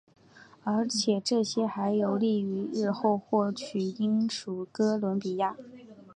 [0.63, 5.55] 而且这还有利于日后获取英属哥伦比亚。